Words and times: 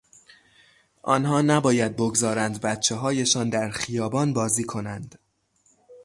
آنها 1.01 1.41
نباید 1.41 1.95
بگذارند 1.95 2.61
بچههایشان 2.61 3.49
در 3.49 3.69
خیابان 3.69 4.33
بازی 4.33 4.63
کنند. 4.63 5.19